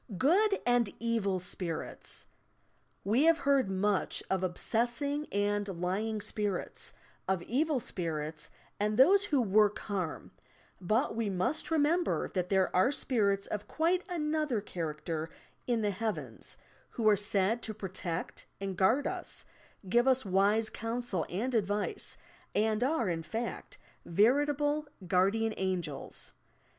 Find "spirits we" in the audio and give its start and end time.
1.39-3.25